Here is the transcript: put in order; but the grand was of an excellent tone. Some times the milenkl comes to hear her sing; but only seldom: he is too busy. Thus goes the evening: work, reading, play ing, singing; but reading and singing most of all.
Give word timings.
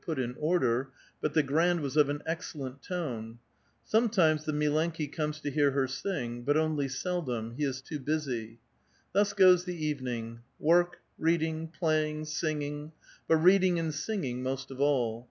put 0.03 0.17
in 0.17 0.33
order; 0.39 0.89
but 1.21 1.35
the 1.35 1.43
grand 1.43 1.79
was 1.79 1.95
of 1.95 2.09
an 2.09 2.23
excellent 2.25 2.81
tone. 2.81 3.37
Some 3.85 4.09
times 4.09 4.45
the 4.45 4.51
milenkl 4.51 5.13
comes 5.13 5.39
to 5.41 5.51
hear 5.51 5.69
her 5.73 5.87
sing; 5.87 6.41
but 6.41 6.57
only 6.57 6.87
seldom: 6.89 7.51
he 7.55 7.63
is 7.65 7.81
too 7.83 7.99
busy. 7.99 8.57
Thus 9.13 9.33
goes 9.33 9.65
the 9.65 9.75
evening: 9.85 10.39
work, 10.57 11.01
reading, 11.19 11.67
play 11.67 12.09
ing, 12.09 12.25
singing; 12.25 12.93
but 13.27 13.35
reading 13.35 13.77
and 13.77 13.93
singing 13.93 14.41
most 14.41 14.71
of 14.71 14.81
all. 14.81 15.19